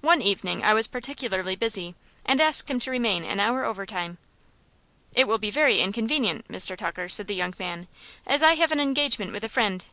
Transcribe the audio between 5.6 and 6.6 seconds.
inconvenient,